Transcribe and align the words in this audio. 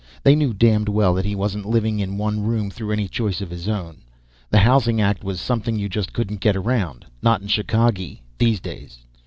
They 0.23 0.35
knew 0.35 0.51
damned 0.51 0.89
well 0.89 1.13
that 1.13 1.25
he 1.25 1.35
wasn't 1.35 1.67
living 1.67 1.99
in 1.99 2.17
one 2.17 2.41
room 2.41 2.71
through 2.71 2.91
any 2.91 3.07
choice 3.07 3.39
of 3.39 3.51
his 3.51 3.69
own. 3.69 3.97
The 4.49 4.57
Housing 4.57 4.99
Act 4.99 5.23
was 5.23 5.39
something 5.39 5.77
you 5.77 5.87
just 5.89 6.11
couldn't 6.11 6.39
get 6.41 6.55
around; 6.55 7.05
not 7.21 7.43
in 7.43 7.47
Chicagee 7.47 8.23
these 8.39 8.59
days. 8.59 9.01